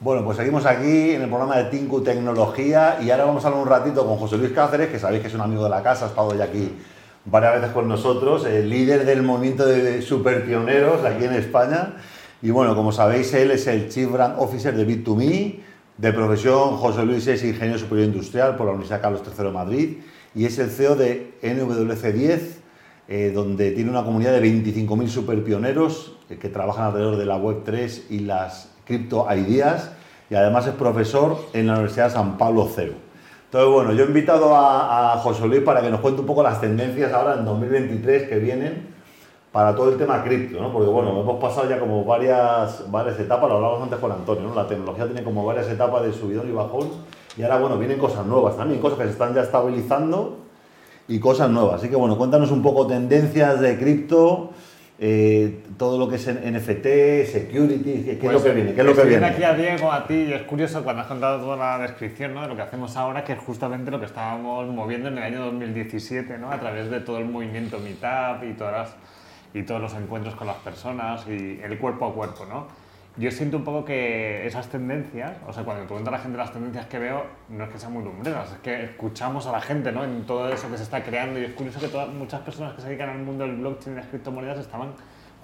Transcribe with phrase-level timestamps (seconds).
[0.00, 3.62] Bueno, pues seguimos aquí en el programa de Tinku Tecnología y ahora vamos a hablar
[3.64, 6.04] un ratito con José Luis Cáceres, que sabéis que es un amigo de la casa,
[6.04, 6.70] ha estado ya aquí
[7.24, 11.96] varias veces con nosotros, el líder del movimiento de superpioneros aquí en España.
[12.40, 15.58] Y bueno, como sabéis, él es el Chief Brand Officer de Bit2Me,
[15.96, 19.96] de profesión José Luis es ingeniero superior industrial por la Universidad Carlos III de Madrid
[20.32, 22.40] y es el CEO de NWC10,
[23.08, 28.02] eh, donde tiene una comunidad de 25.000 superpioneros eh, que trabajan alrededor de la Web3
[28.10, 29.92] y las cripto ideas
[30.30, 32.94] y además es profesor en la Universidad de San Pablo CEU.
[33.44, 36.60] Entonces, bueno, yo he invitado a, José Luis para que nos cuente un poco las
[36.60, 38.88] tendencias ahora en 2023 que vienen
[39.52, 40.70] para todo el tema cripto, ¿no?
[40.72, 44.52] Porque bueno, hemos pasado ya como varias, varias etapas, lo hablábamos antes con Antonio.
[44.54, 46.88] La tecnología tiene como varias etapas de subidón y bajón
[47.36, 50.36] y ahora bueno, vienen cosas nuevas también, cosas que se están ya estabilizando
[51.08, 51.76] y cosas nuevas.
[51.76, 54.50] Así que bueno, cuéntanos un poco tendencias de cripto,
[55.00, 58.74] eh, todo lo que es NFT, security, ¿qué, es lo Pues, que viene?
[58.74, 59.26] ¿Qué es lo que viene?
[59.26, 62.42] aquí a Diego, a ti, y es curioso cuando has contado toda la descripción ¿no?
[62.42, 65.44] de lo que hacemos ahora, que es justamente lo que estábamos moviendo en el año
[65.44, 66.50] 2017, ¿no?
[66.50, 68.96] a través de todo el movimiento Meetup y, todas las-
[69.54, 72.44] y todos los encuentros con las personas y el cuerpo a cuerpo.
[72.46, 72.66] ¿no?
[73.16, 76.52] Yo siento un poco que esas tendencias, o sea, cuando me pregunta la gente las
[76.52, 79.90] tendencias que veo, no es que sean muy lumbreras, es que escuchamos a la gente
[79.90, 80.04] ¿no?
[80.04, 82.82] en todo eso que se está creando y es curioso que todas, muchas personas que
[82.82, 84.92] se dedican al mundo del blockchain y las criptomonedas estaban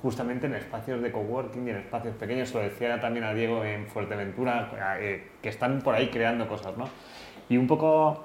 [0.04, 3.86] justamente en espacios de coworking y en espacios pequeños, lo decía también a Diego en
[3.86, 6.86] Fuerteventura, eh, que están por ahí creando cosas, ¿no?
[7.48, 8.22] Y un poco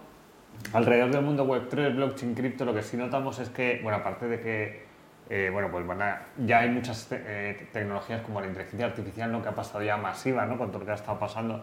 [0.74, 4.42] alrededor del mundo Web3, blockchain, cripto, lo que sí notamos es que, bueno, aparte de
[4.42, 4.84] que,
[5.30, 9.32] eh, bueno, pues van a- ya hay muchas te- eh, tecnologías como la inteligencia artificial,
[9.32, 9.42] ¿no?
[9.44, 10.58] Que ha pasado ya masiva, ¿no?
[10.58, 11.62] Con todo lo que ha estado pasando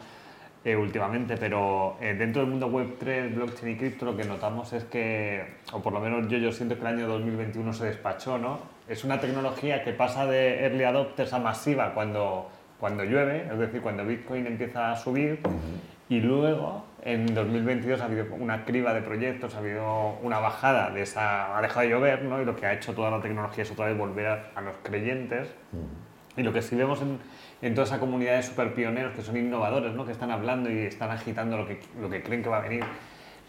[0.65, 5.45] eh, últimamente, pero dentro del mundo Web3, blockchain y cripto lo que notamos es que,
[5.73, 8.59] o por lo menos yo, yo siento que el año 2021 se despachó, ¿no?
[8.89, 12.51] Es una tecnología que pasa de early adopters a masiva cuando,
[12.81, 15.39] cuando llueve, es decir, cuando Bitcoin empieza a subir,
[16.09, 21.03] y luego en 2022 ha habido una criba de proyectos, ha habido una bajada de
[21.03, 22.43] esa, ha dejado de llover, ¿no?
[22.43, 24.75] Y lo que ha hecho toda la tecnología es otra vez volver a, a los
[24.83, 25.49] creyentes.
[26.37, 27.19] Y lo que sí vemos en,
[27.63, 30.05] en toda esa comunidad de super pioneros que son innovadores, ¿no?
[30.05, 32.85] que están hablando y están agitando lo que, lo que creen que va a venir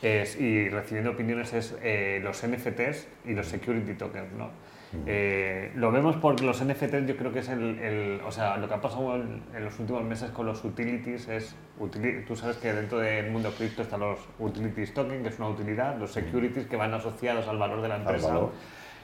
[0.01, 4.31] es- y recibiendo opiniones es eh, los NFTs y los security tokens.
[4.33, 4.51] ¿no?
[5.05, 8.67] Eh, lo vemos porque los NFTs yo creo que es el, el- o sea, lo
[8.67, 11.55] que ha pasado en, en los últimos meses con los utilities es,
[12.27, 15.97] tú sabes que dentro del mundo cripto están los utilities token, que es una utilidad,
[15.97, 18.27] los securities que van asociados al valor de la empresa.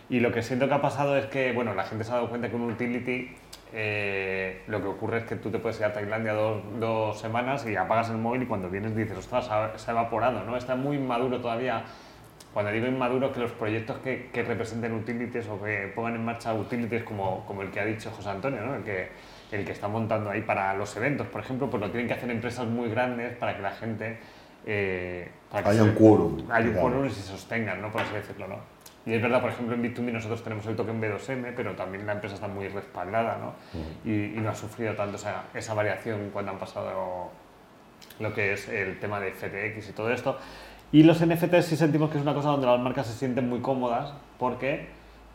[0.10, 2.30] Y lo que siento que ha pasado es que, bueno, la gente se ha dado
[2.30, 3.36] cuenta que un utility,
[3.74, 7.66] eh, lo que ocurre es que tú te puedes ir a Tailandia dos, dos semanas
[7.66, 10.56] y apagas el móvil y cuando vienes dices, ostras, se ha, se ha evaporado, ¿no?
[10.56, 11.84] Está muy inmaduro todavía.
[12.54, 16.54] Cuando digo inmaduro, que los proyectos que, que representen utilities o que pongan en marcha
[16.54, 18.76] utilities como, como el que ha dicho José Antonio, ¿no?
[18.76, 19.10] El que,
[19.52, 22.30] el que está montando ahí para los eventos, por ejemplo, pues lo tienen que hacer
[22.30, 24.18] empresas muy grandes para que la gente...
[24.66, 27.92] eh, para que Haya se- un quórum, Hay un quórum y se sostengan, ¿no?
[27.92, 28.58] Por así decirlo, ¿no?
[29.06, 32.14] Y es verdad, por ejemplo, en Bit2Me nosotros tenemos el token B2M, pero también la
[32.14, 33.54] empresa está muy respaldada, ¿no?
[34.06, 37.30] y, y no ha sufrido tanto esa, esa variación cuando han pasado
[38.20, 40.38] lo que es el tema de FTX y todo esto.
[40.94, 43.60] Y los NFTs sí sentimos que es una cosa donde las marcas se sienten muy
[43.60, 44.88] cómodas porque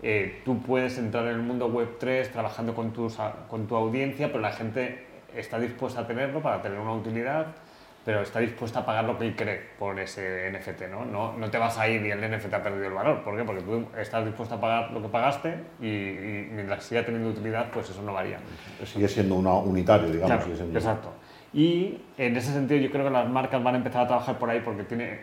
[0.02, 3.16] eh, tú puedes entrar en el mundo Web3 trabajando con, tus,
[3.48, 5.04] con tu audiencia, pero la gente
[5.34, 7.48] está dispuesta a tenerlo para tener una utilidad,
[8.04, 11.04] pero está dispuesta a pagar lo que él cree por ese NFT, ¿no?
[11.04, 13.24] No, no te vas a ir y el NFT ha perdido el valor.
[13.24, 13.42] ¿Por qué?
[13.42, 17.68] Porque tú estás dispuesto a pagar lo que pagaste y, y mientras siga teniendo utilidad,
[17.72, 18.38] pues eso no varía.
[18.84, 20.28] Sigue siendo una unitario, digamos.
[20.28, 21.12] Claro, sigue siendo- exacto.
[21.52, 24.48] Y en ese sentido yo creo que las marcas van a empezar a trabajar por
[24.50, 25.18] ahí porque tiene,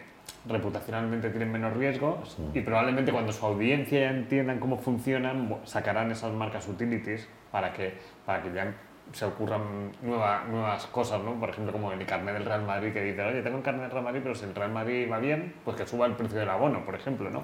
[0.48, 2.22] reputacionalmente tienen menos riesgo
[2.54, 7.94] y probablemente cuando su audiencia ya entiendan cómo funcionan, sacarán esas marcas utilities para que,
[8.26, 8.74] para que ya
[9.12, 11.34] se ocurran nueva- nuevas cosas, ¿no?
[11.40, 13.92] Por ejemplo, como el carnet del Real Madrid que dice, oye, tengo un carnet del
[13.92, 16.50] Real Madrid, pero si el Real Madrid va bien, pues que suba el precio del
[16.50, 17.44] abono, por ejemplo, ¿no?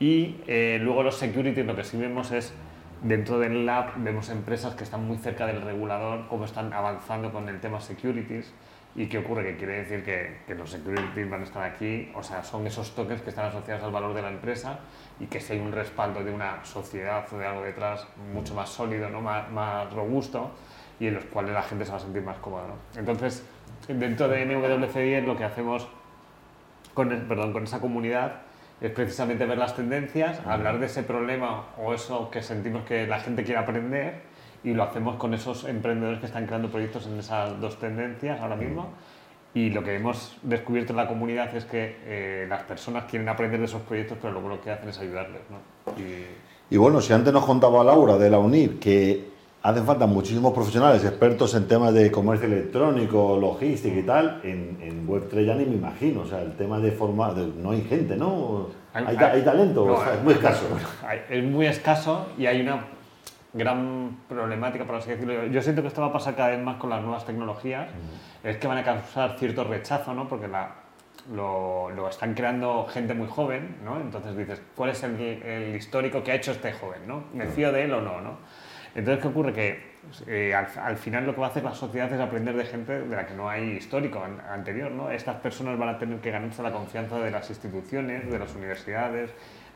[0.00, 2.52] Y eh, luego los securities lo que sí vemos es,
[3.02, 7.48] dentro del lab, vemos empresas que están muy cerca del regulador, cómo están avanzando con
[7.48, 8.52] el tema securities.
[9.00, 9.44] ¿Y qué ocurre?
[9.44, 12.94] Que quiere decir que, que los securities van a estar aquí, o sea, son esos
[12.94, 14.80] tokens que están asociados al valor de la empresa
[15.18, 18.68] y que si hay un respaldo de una sociedad o de algo detrás mucho más
[18.68, 19.22] sólido, ¿no?
[19.22, 20.50] más, más robusto
[20.98, 22.64] y en los cuales la gente se va a sentir más cómoda.
[22.68, 23.00] ¿no?
[23.00, 23.42] Entonces,
[23.88, 25.88] dentro de NWC10 lo que hacemos
[26.92, 28.42] con, el- perdón, con esa comunidad
[28.82, 33.18] es precisamente ver las tendencias, hablar de ese problema o eso que sentimos que la
[33.20, 34.28] gente quiere aprender
[34.62, 38.56] y lo hacemos con esos emprendedores que están creando proyectos en esas dos tendencias ahora
[38.56, 38.88] mismo.
[39.52, 43.58] Y lo que hemos descubierto en la comunidad es que eh, las personas quieren aprender
[43.58, 45.40] de esos proyectos, pero luego lo que hacen es ayudarles.
[45.50, 45.92] ¿no?
[46.00, 46.26] Y,
[46.74, 49.30] Y bueno, si antes nos contaba Laura de la UNIR que
[49.62, 54.40] hacen falta muchísimos profesionales expertos en temas de comercio electrónico, logística y tal.
[54.44, 56.20] En, en Web3 ya ni me imagino.
[56.20, 57.34] O sea, el tema de forma.
[57.60, 58.68] no hay gente, ¿no?
[58.92, 60.64] Hay, talento, es muy escaso.
[61.28, 62.84] es muy escaso y hay una
[63.52, 65.46] gran problemática, por así decirlo.
[65.46, 67.88] Yo siento que esto va a pasar cada vez más con las nuevas tecnologías.
[68.42, 70.28] Es que van a causar cierto rechazo, ¿no?
[70.28, 70.74] Porque la,
[71.32, 74.00] lo, lo, están creando gente muy joven, ¿no?
[74.00, 77.24] Entonces dices, ¿cuál es el, el, histórico que ha hecho este joven, ¿no?
[77.34, 78.38] ¿Me fío de él o no, no?
[78.94, 79.52] Entonces, ¿qué ocurre?
[79.52, 79.90] Que
[80.26, 83.16] eh, al, final lo que va a hacer la sociedad es aprender de gente de
[83.16, 85.10] la que no hay histórico anterior, ¿no?
[85.10, 89.30] Estas personas van a tener que ganarse la confianza de las instituciones, de las universidades,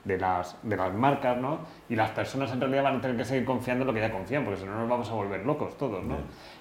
[0.04, 1.60] de las, de las marcas, ¿no?
[1.88, 4.10] Y las personas en realidad van a tener que seguir confiando en lo que ya
[4.10, 6.18] confían, porque si no nos vamos a volver locos todos, ¿no?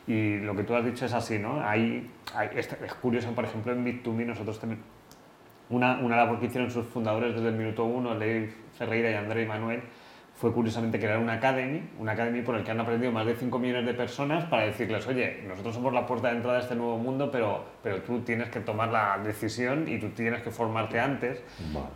[0.07, 1.62] Y lo que tú has dicho es así, ¿no?
[1.62, 2.68] Hay, hay, es,
[3.01, 4.84] curioso, por ejemplo, en Bit2Me nosotros tenemos
[5.69, 9.45] una, una labor que hicieron sus fundadores desde el minuto uno, Leif Ferreira y André
[9.45, 9.81] Manuel,
[10.35, 13.59] fue curiosamente crear una academy, una academy por el que han aprendido más de 5
[13.59, 16.97] millones de personas para decirles, oye, nosotros somos la puerta de entrada de este nuevo
[16.97, 21.44] mundo, pero, pero tú tienes que tomar la decisión y tú tienes que formarte antes.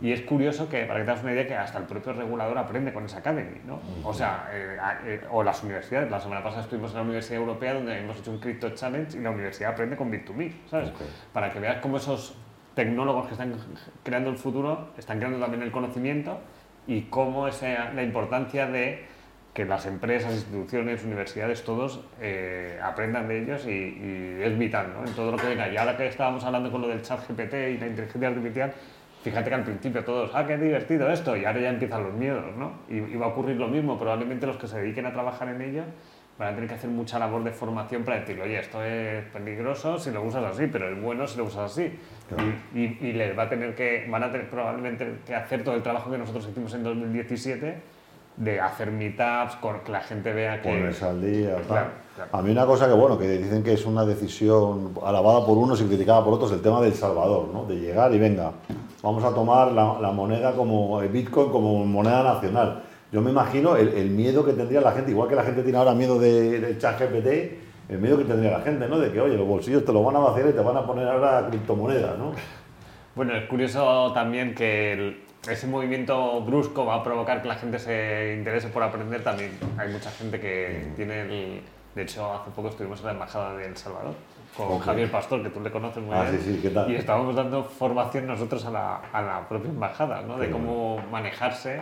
[0.00, 2.56] Y es curioso que, para que te hagas una idea, que hasta el propio regulador
[2.58, 3.80] aprende con esa academy, ¿no?
[4.04, 6.10] O sea, eh, eh, o las universidades.
[6.10, 9.20] La semana pasada estuvimos en la Universidad Europea donde hemos hecho un Crypto Challenge y
[9.20, 10.92] la universidad aprende con Bit2Me, ¿sabes?
[11.32, 12.36] Para que veas cómo esos
[12.74, 13.52] tecnólogos que están
[14.04, 16.38] creando el futuro están creando también el conocimiento
[16.88, 19.04] y cómo es la importancia de
[19.52, 25.06] que las empresas, instituciones, universidades, todos eh, aprendan de ellos y, es vital ¿no?
[25.06, 25.68] en todo lo que venga.
[25.68, 28.72] Y ahora que estábamos hablando con lo del chat GPT y la inteligencia artificial,
[29.22, 32.56] fíjate que al principio todos, ah, qué divertido esto, y ahora ya empiezan los miedos,
[32.56, 32.72] ¿no?
[32.88, 35.60] Y, y va a ocurrir lo mismo, probablemente los que se dediquen a trabajar en
[35.60, 35.82] ello
[36.38, 39.98] van a tener que hacer mucha labor de formación para decirle, oye, esto es peligroso
[39.98, 41.98] si lo usas así, pero es bueno si lo usas así.
[42.74, 45.82] Y, y, les va a tener que, van a tener probablemente que hacer todo el
[45.82, 47.98] trabajo que nosotros hicimos en 2017
[48.36, 50.68] de hacer meetups, con que la gente vea que...
[50.68, 51.56] Ponerse al día,
[52.30, 55.80] A mí una cosa que, bueno, que dicen que es una decisión alabada por unos
[55.80, 57.64] y criticada por otros, el tema del Salvador, ¿no?
[57.64, 58.52] De llegar y venga,
[59.02, 63.76] vamos a tomar la, la moneda como el Bitcoin como moneda nacional yo me imagino
[63.76, 66.78] el, miedo que tendría la gente, igual que la gente tiene ahora miedo del de
[66.78, 68.98] chat GPT, el miedo que tendría la gente, ¿no?
[68.98, 71.08] De que, oye, los bolsillos te lo van a vaciar y te van a poner
[71.08, 72.32] ahora criptomonedas, ¿no?
[73.14, 78.36] Bueno, es curioso también que ese movimiento brusco va a provocar que la gente se
[78.38, 79.58] interese por aprender también.
[79.76, 81.60] Hay mucha gente que tiene el...
[81.96, 84.14] De hecho, hace poco estuvimos en la Embajada de El Salvador
[84.56, 86.40] con Javier Pastor, que tú le conoces muy ah, bien.
[86.40, 86.88] Sí, sí, ¿qué tal?
[86.90, 90.38] Y estábamos dando formación nosotros a la, a la propia embajada, ¿no?
[90.38, 91.80] De cómo manejarse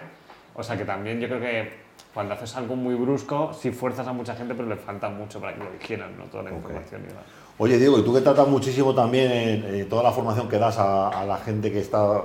[0.56, 4.12] o sea que también yo creo que cuando haces algo muy brusco, sí fuerzas a
[4.12, 6.24] mucha gente, pero le falta mucho para que lo digieran, ¿no?
[6.24, 7.24] Toda la información y demás.
[7.58, 11.24] Oye, Diego, y tú que tratas muchísimo también en, toda la formación que das a,
[11.26, 12.22] la gente que está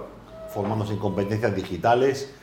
[0.54, 2.34] formándose en competencias digitales,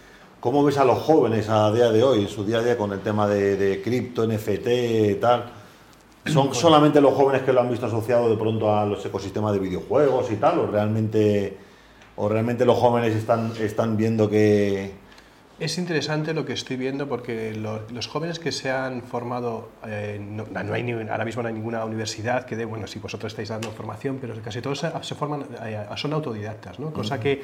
[0.40, 2.92] ¿cómo ves a los jóvenes a día de hoy, en su día a día con
[2.92, 5.52] el tema de, cripto, NFT y tal?
[6.26, 9.58] ¿Son solamente los jóvenes que lo han visto asociado de pronto a los ecosistemas de
[9.58, 10.58] videojuegos y tal?
[10.58, 11.56] ¿O realmente,
[12.16, 15.07] o realmente los jóvenes están, están viendo que,
[15.60, 20.46] es interesante lo que estoy viendo porque los, jóvenes que se han formado, eh, no,
[20.72, 24.18] hay ahora mismo no hay ninguna universidad que dé, bueno, si vosotros estáis dando formación,
[24.20, 26.92] pero casi todos se, forman, eh, son autodidactas, ¿no?
[26.92, 27.42] cosa que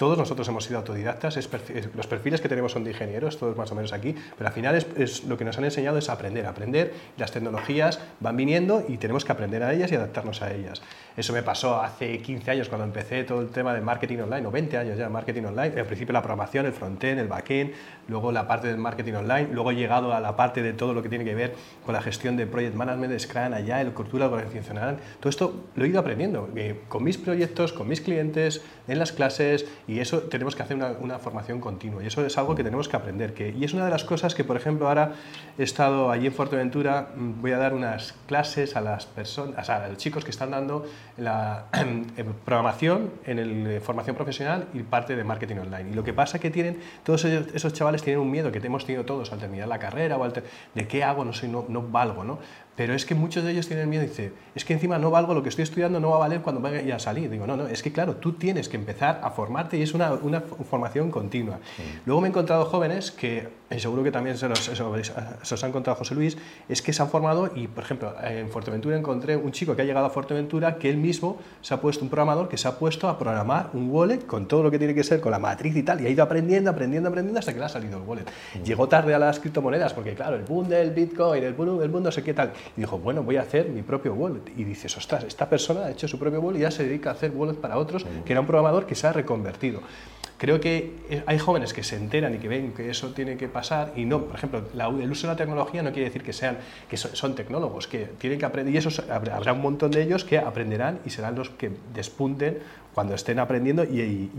[0.00, 1.36] todos nosotros hemos sido autodidactas,
[1.94, 4.74] los perfiles que tenemos son de ingenieros, todos más o menos aquí, pero al final
[4.96, 9.26] es, lo que nos han enseñado es aprender, aprender, las tecnologías van viniendo y tenemos
[9.26, 10.80] que aprender a ellas y adaptarnos a ellas.
[11.20, 14.50] Eso me pasó hace 15 años cuando empecé todo el tema de marketing online, o
[14.50, 17.72] 20 años ya, marketing online, al principio la programación, el frontend, el backend,
[18.08, 21.02] luego la parte del marketing online, luego he llegado a la parte de todo lo
[21.02, 21.54] que tiene que ver
[21.84, 25.88] con la gestión de project management, Scrum, allá, el cultura organizacional, todo esto lo he
[25.88, 30.56] ido aprendiendo, eh, con mis proyectos, con mis clientes, en las clases, y eso tenemos
[30.56, 33.34] que hacer una, formación continua y eso es algo que tenemos que aprender.
[33.34, 35.12] Que, y es una de las cosas que, por ejemplo, ahora
[35.58, 39.86] he estado allí en Fuerteventura, mm, voy a dar unas clases a las personas, a
[39.88, 40.86] los chicos que están dando
[41.16, 41.66] la
[42.44, 45.90] programación, en el, eh, formación profesional y parte de marketing online.
[45.90, 48.84] Y lo que pasa es que tienen, todos esos, chavales tienen un miedo que hemos
[48.84, 50.32] tenido todos al terminar la carrera o al
[50.74, 52.38] de qué hago, no, soy, no, no valgo, ¿no?
[52.80, 55.34] Pero es que muchos de ellos tienen miedo y dicen, es que encima no valgo,
[55.34, 57.28] lo que estoy estudiando no va a valer cuando vaya a salir.
[57.28, 60.14] Digo, no, no, es que claro, tú tienes que empezar a formarte y es una,
[60.14, 61.58] una formación continua.
[62.06, 65.72] Luego me he encontrado jóvenes que, y seguro que también se los, se os han
[65.72, 66.38] contado José Luis,
[66.70, 69.84] es que se han formado y, por ejemplo, en Fuerteventura encontré un chico que ha
[69.84, 73.10] llegado a Fuerteventura que él mismo se ha puesto, un programador que se ha puesto
[73.10, 75.82] a programar un wallet con todo lo que tiene que ser, con la matriz y
[75.82, 78.24] tal, y ha ido aprendiendo, aprendiendo, aprendiendo hasta que le ha salido el wallet.
[78.64, 82.04] Llegó tarde a las criptomonedas porque, claro, el boom del Bitcoin, el boom, el boom
[82.04, 84.42] no sé qué tal y dijo, bueno, voy a hacer mi propio wallet.
[84.56, 87.12] Y dices, ostras, esta persona ha hecho su propio wallet y ya se dedica a
[87.14, 89.80] hacer wallets para otros, que era un programador que se ha reconvertido.
[90.40, 93.92] Creo que hay jóvenes que se enteran y que ven que eso tiene que pasar
[93.94, 96.56] y no, por ejemplo, el uso de la tecnología no quiere decir que sean
[96.88, 100.38] que son, tecnólogos, que tienen que aprender y eso habrá un montón de ellos que
[100.38, 102.58] aprenderán y serán los que despunten
[102.94, 104.30] cuando estén aprendiendo y,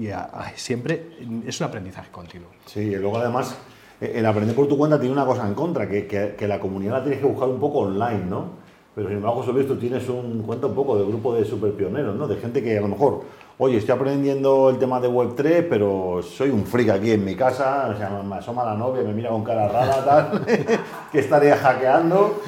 [0.55, 1.05] siempre
[1.45, 2.49] es un aprendizaje continuo.
[2.65, 5.87] Sí, y luego además eh, el aprender por tu cuenta tiene una cosa en contra,
[5.87, 8.61] que, que, la comunidad la tienes que buscar un poco online, ¿no?
[8.95, 12.15] Pero sin embargo, sobre esto tienes un cuenta un poco de grupo de super pioneros,
[12.15, 12.27] ¿no?
[12.27, 13.21] De gente que a lo mejor
[13.63, 17.91] oye, estoy aprendiendo el tema de Web3, pero soy un freak aquí en mi casa,
[17.93, 20.45] o sea, me asoma la novia, me mira con cara rara, tal,
[21.11, 22.41] que estaría hackeando.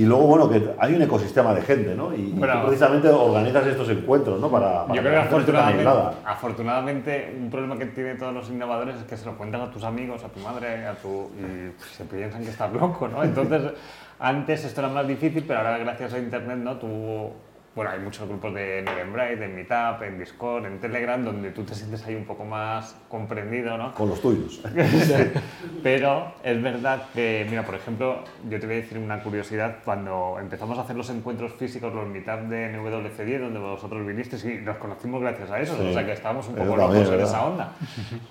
[0.00, 2.14] Y luego, bueno, que hay un ecosistema de gente, ¿no?
[2.14, 2.32] Y,
[2.64, 4.50] precisamente organizas estos encuentros, ¿no?
[4.50, 5.90] Para, yo creo que afortunadamente,
[6.24, 9.84] afortunadamente, un problema que tienen todos los innovadores es que se lo cuentan a tus
[9.84, 11.30] amigos, a tu madre, a tu...
[11.38, 13.22] y se piensan que estás loco, ¿no?
[13.22, 13.60] Entonces,
[14.18, 16.76] antes esto era más difícil, pero ahora gracias a Internet, ¿no?
[16.78, 17.32] Tú
[17.74, 21.74] bueno, hay muchos grupos de Eventbrite, en Meetup, en Discord, en Telegram, donde tú te
[21.74, 23.94] sientes ahí un poco más comprendido, ¿no?
[23.94, 24.60] Con los tuyos.
[25.82, 30.38] Pero es verdad que, mira, por ejemplo, yo te voy a decir una curiosidad, cuando
[30.40, 34.76] empezamos a hacer los encuentros físicos, los Meetup de NWC10, donde vosotros vinisteis y nos
[34.78, 37.72] conocimos gracias a eso, o sea que estábamos un poco locos en esa onda,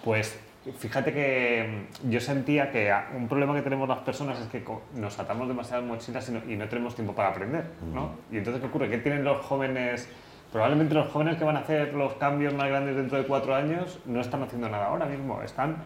[0.03, 0.38] pues
[0.77, 4.63] Fíjate que mm, yo sentía que un problema que tenemos las personas es que
[4.95, 8.11] nos atamos demasiadas mochilas y no, tenemos tiempo para aprender, ¿no?
[8.31, 8.89] Y entonces, ¿qué ocurre?
[8.89, 10.09] ¿Qué tienen los jóvenes?
[10.51, 13.99] Probablemente los jóvenes que van a hacer los cambios más grandes dentro de cuatro años
[14.05, 15.77] no están haciendo nada ahora mismo, están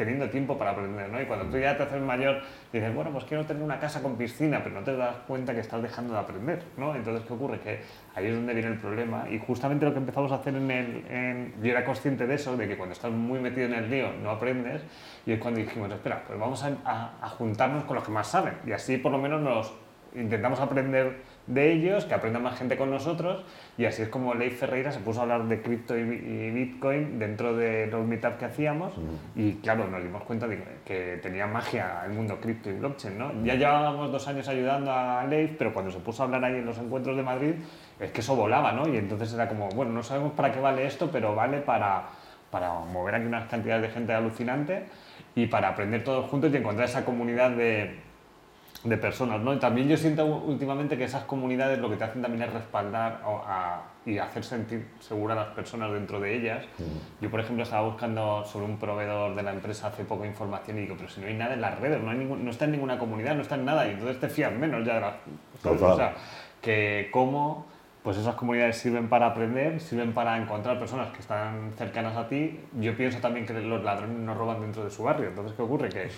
[0.00, 1.20] teniendo tiempo para aprender, ¿no?
[1.20, 2.40] Y cuando tú ya te haces mayor,
[2.72, 5.60] dices, bueno, pues quiero tener una casa con piscina, pero no te das cuenta que
[5.60, 6.94] estás dejando de aprender, ¿no?
[6.94, 7.60] Entonces, ¿qué ocurre?
[7.60, 7.80] Que
[8.14, 11.52] ahí es donde viene el problema y justamente lo que empezamos a hacer en el...
[11.62, 14.30] yo era consciente de eso, de que cuando estás muy metido en el lío no
[14.30, 14.82] aprendes
[15.26, 18.54] y es cuando dijimos, espera, pues vamos a, a juntarnos con los que más saben
[18.66, 19.72] y así por lo menos nos
[20.14, 21.18] intentamos aprender
[21.50, 23.44] de ellos, que aprenda más gente con nosotros
[23.76, 27.56] y así es como Leif Ferreira se puso a hablar de cripto y, Bitcoin dentro
[27.56, 28.92] de los meetups que hacíamos
[29.34, 33.32] y claro, nos dimos cuenta de que tenía magia el mundo cripto y blockchain, ¿no?
[33.44, 36.66] Ya llevábamos dos años ayudando a Leif, pero cuando se puso a hablar ahí en
[36.66, 37.54] los encuentros de Madrid,
[37.98, 38.88] es que eso volaba, ¿no?
[38.88, 42.04] Y entonces era como, bueno, no sabemos para qué vale esto, pero vale para,
[42.50, 44.84] para mover aquí unas cantidades de gente alucinante
[45.34, 48.09] y para aprender todos juntos y encontrar esa comunidad de
[48.84, 49.52] de personas, ¿no?
[49.52, 53.20] Y también yo siento últimamente que esas comunidades lo que te hacen también es respaldar
[54.06, 56.64] y hacer sentir segura a las personas dentro de ellas.
[56.78, 57.22] Mm.
[57.24, 60.82] Yo, por ejemplo, estaba buscando sobre un proveedor de la empresa hace poco información y
[60.82, 62.98] digo, pero si no hay nada en las redes, no, hay no está en ninguna
[62.98, 65.14] comunidad, no está en nada, y entonces te fías menos ya de las...
[65.64, 66.14] O sea,
[66.62, 67.66] que cómo
[68.02, 72.58] pues esas comunidades sirven para aprender, sirven para encontrar personas que están cercanas a ti.
[72.80, 75.28] Yo pienso también que los ladrones no roban dentro de su barrio.
[75.28, 75.90] Entonces, ¿qué ocurre?
[75.90, 76.10] Que,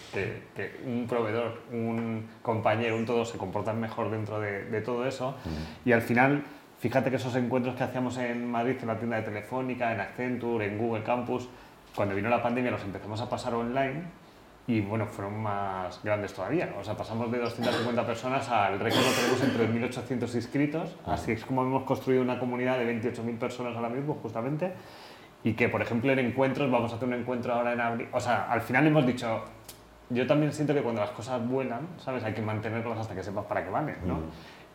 [0.54, 5.32] que, un proveedor, un compañero, un todo se comportan mejor dentro de, de todo eso.
[5.44, 5.88] Mm.
[5.88, 6.44] Y al final,
[6.78, 10.66] fíjate que esos encuentros que hacíamos en Madrid, en la tienda de Telefónica, en Accenture,
[10.66, 11.48] en Google Campus,
[11.96, 14.21] cuando vino la pandemia los empezamos a pasar online
[14.66, 16.74] y bueno, fueron más grandes todavía.
[16.78, 20.96] O sea, pasamos de 250 personas al récord lo tenemos en 3.800 inscritos.
[21.04, 24.72] Así es como hemos construido una comunidad de 28.000 personas ahora mismo, justamente.
[25.42, 28.08] Y que, por ejemplo, en encuentros, vamos a hacer un encuentro ahora en abril.
[28.12, 29.42] O sea, al final hemos dicho,
[30.10, 32.22] yo también siento que cuando las cosas vuelan, ¿sabes?
[32.22, 34.20] Hay que mantenerlas hasta que sepas para qué valen, ¿no?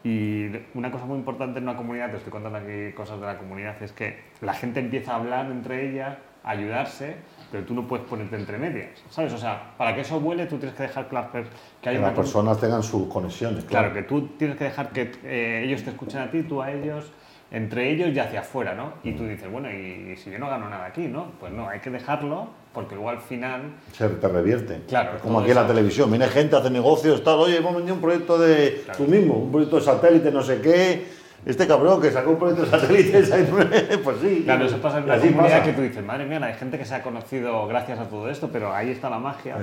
[0.03, 3.37] Y una cosa muy importante en una comunidad, te estoy contando aquí cosas de la
[3.37, 6.17] comunidad, es que la gente empieza a hablar entre ellas,
[6.49, 7.17] ayudarse
[7.51, 9.33] pero tú no puedes ponerte entre medias, ¿sabes?
[9.33, 12.59] O sea, para que eso vuele tú tienes que dejar claro que, hay las personas
[12.59, 13.63] tengan sus conexiones.
[13.65, 13.93] Claro.
[13.93, 17.05] que tú tienes que dejar que eh, ellos te escuchen a ti, tú a ellos,
[17.51, 18.93] entre ellos y hacia afuera, ¿no?
[19.03, 21.31] Y tú dices, bueno, ¿y, si yo no gano nada aquí, no?
[21.39, 23.61] Pues no, hay que dejarlo porque luego al final...
[23.93, 24.81] Se te revierte.
[24.87, 25.17] Claro.
[25.23, 28.37] Como aquí en la televisión, viene gente, hace negocios, tal, oye, hemos vendido un proyecto
[28.37, 32.39] de tú mismo, un proyecto de satélite, no sé qué este cabrón que sacó un
[32.39, 33.29] proyecto de satélites,
[34.03, 34.41] pues sí.
[34.43, 37.01] Claro, eso pasa en comunidad que tú dices, madre mía, hay gente que se ha
[37.01, 39.57] conocido gracias a todo esto, pero ahí está la magia.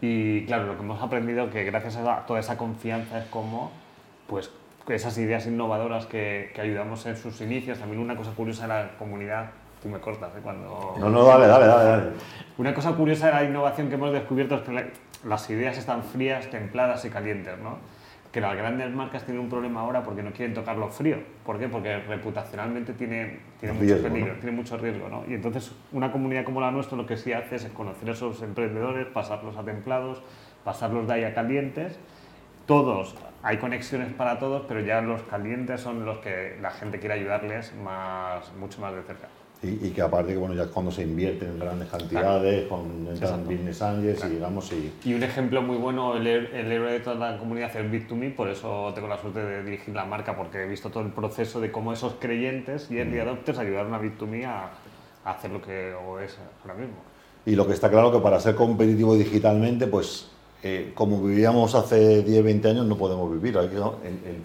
[0.00, 3.70] Y claro, lo que hemos aprendido que gracias a toda esa confianza es como,
[4.26, 4.50] pues,
[4.88, 7.78] esas ideas innovadoras que, que ayudamos en sus inicios.
[7.78, 9.50] También una cosa curiosa de la comunidad
[9.82, 10.40] Tú me cortas, ¿eh?
[10.42, 10.94] Cuando...
[10.98, 12.10] No, no, dale, dale, dale, dale.
[12.58, 14.92] Una cosa curiosa de la innovación que hemos descubierto es que
[15.24, 17.78] las ideas están frías, templadas y calientes, ¿no?
[18.32, 21.18] Que las grandes marcas tienen un problema ahora porque no quieren tocarlo frío.
[21.44, 21.68] ¿Por qué?
[21.68, 25.08] Porque reputacionalmente tiene, tiene mucho peligro, tiene mucho riesgo.
[25.08, 25.24] ¿no?
[25.28, 28.40] Y entonces una comunidad como la nuestra lo que sí hace es conocer a esos
[28.42, 30.22] emprendedores, pasarlos a templados,
[30.64, 31.98] pasarlos de ahí a calientes.
[32.66, 37.14] Todos, hay conexiones para todos, pero ya los calientes son los que la gente quiere
[37.14, 39.26] ayudarles más, mucho más de cerca.
[39.62, 43.82] Y, que aparte que bueno, ya cuando se invierte en grandes cantidades, con entran business
[43.82, 44.92] angels y digamos y...
[45.04, 48.48] Y un ejemplo muy bueno, el, el héroe de toda la comunidad es Bit2Me, por
[48.48, 51.70] eso tengo la suerte de dirigir la marca, porque he visto todo el proceso de
[51.70, 53.20] cómo esos creyentes y early mm.
[53.20, 54.70] adopters ayudaron a Bit2Me a,
[55.26, 55.90] hacer lo que
[56.24, 56.96] es ahora mismo.
[57.44, 60.30] Y lo que está claro que para ser competitivo digitalmente, pues
[60.62, 63.58] eh, como vivíamos hace 10, 20 años, no podemos vivir.
[63.58, 64.42] el, el,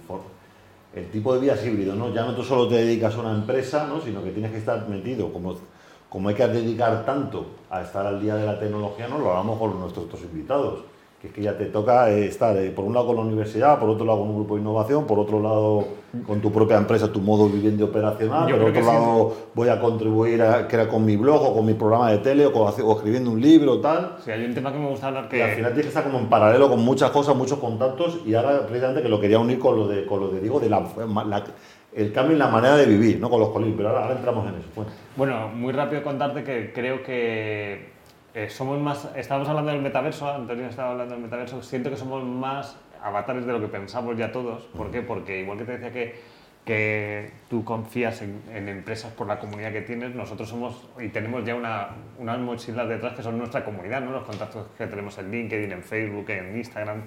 [0.95, 2.13] el tipo de vida es híbrido, ¿no?
[2.13, 3.99] Ya no tú solo te dedicas a una empresa, ¿no?
[4.01, 8.35] Sino que tienes que estar metido, como, hay que dedicar tanto a estar al día
[8.35, 9.19] de la tecnología, ¿no?
[9.19, 10.83] Lo hablamos con nuestros otros invitados
[11.25, 13.79] que es que ya te toca eh, estar eh, por un lado con la universidad,
[13.79, 15.88] por otro lado con un grupo de innovación, por otro lado
[16.25, 20.67] con tu propia empresa, tu modo viviente operacional, por otro lado voy a contribuir a
[20.67, 24.17] crear con mi blog o con mi programa de tele o, escribiendo un libro tal.
[24.24, 25.44] Sí, hay un tema que me gusta hablar que...
[25.44, 28.65] al final tienes que estar como en paralelo con muchas cosas, muchos contactos y ahora
[28.65, 30.86] precisamente que lo quería unir con lo de, con lo de digo, de la,
[31.96, 33.29] el cambio en la manera de vivir, ¿no?
[33.29, 34.91] Con los colibríes, pero ahora, entramos en eso.
[35.15, 37.94] Bueno, muy rápido contarte que creo que
[38.35, 42.21] eh, somos más, estábamos hablando del metaverso, Antonio estaba hablando del metaverso, siento que somos
[42.21, 44.63] más avatares de lo que pensamos ya todos.
[44.75, 45.01] ¿Por qué?
[45.01, 46.15] Porque igual que te decía que,
[46.65, 51.55] que tú confías en, empresas por la comunidad que tienes, nosotros somos y tenemos ya
[51.55, 51.87] una,
[52.19, 54.11] unas mochilas detrás que son nuestra comunidad, ¿no?
[54.11, 57.03] los contactos que tenemos en LinkedIn, en Facebook, en Instagram,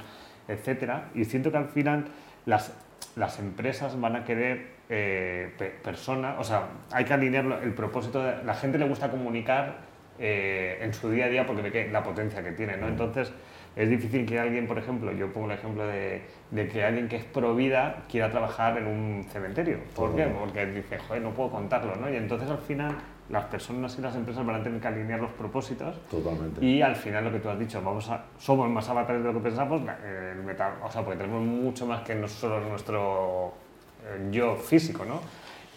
[0.49, 0.93] etc.
[1.15, 2.07] Y siento que al final
[2.47, 2.73] las,
[3.17, 8.43] las empresas van a querer eh, personas, o sea, hay que alinear el propósito, de,
[8.45, 9.88] la gente le gusta comunicar
[10.19, 12.89] eh, en su día a día porque ve la potencia que tiene, ¿no?
[12.89, 13.33] Entonces,
[13.77, 16.23] es difícil que alguien, por ejemplo, yo pongo el ejemplo de,
[16.69, 19.79] que alguien que es pro vida quiera trabajar en un cementerio.
[19.95, 20.25] ¿Por qué?
[20.25, 22.11] Porque dice, joder, no puedo contarlo, ¿no?
[22.11, 22.97] Y entonces al final
[23.29, 25.97] las personas y las empresas van a tener que alinear los propósitos.
[26.11, 26.65] Totalmente.
[26.65, 29.35] Y al final lo que tú has dicho, vamos a, somos más avatares de lo
[29.35, 33.55] que pensamos, el o sea, porque tenemos mucho más que no solo nuestro
[34.05, 35.21] eh, yo físico, ¿no?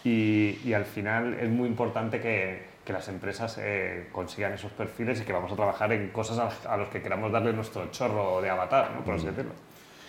[0.02, 5.20] Y, y al final es muy importante que, que las empresas eh, consigan esos perfiles
[5.20, 8.50] y que vamos a trabajar en cosas a, los que queramos darle nuestro chorro de
[8.50, 9.04] avatar, ¿no?
[9.04, 9.52] por así decirlo.